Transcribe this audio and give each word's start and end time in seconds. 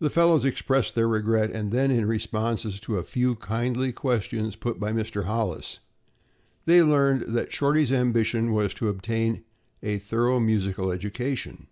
The 0.00 0.10
fellows 0.10 0.44
expressed 0.44 0.96
their 0.96 1.06
regret 1.06 1.52
and 1.52 1.70
then 1.70 1.92
in 1.92 2.06
responses 2.06 2.80
to 2.80 2.98
a 2.98 3.04
few 3.04 3.36
kindly 3.36 3.92
questions 3.92 4.56
put 4.56 4.80
by 4.80 4.92
Mr. 4.92 5.26
Hollis, 5.26 5.78
they 6.64 6.82
learned 6.82 7.22
that 7.32 7.52
Shorty's 7.52 7.92
ambition 7.92 8.52
was 8.52 8.74
to 8.74 8.88
obtain 8.88 9.44
a 9.80 9.98
thorough 10.00 10.40
musical 10.40 10.90
education. 10.90 11.68